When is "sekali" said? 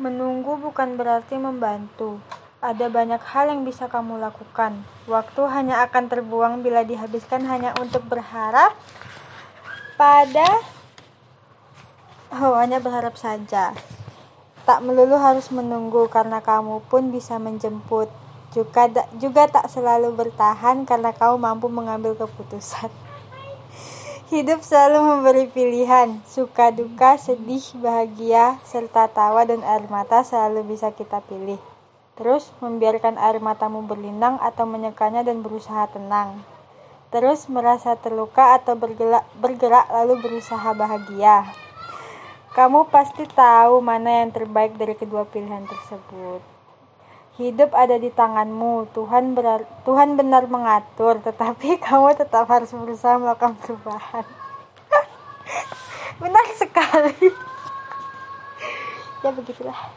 56.52-57.16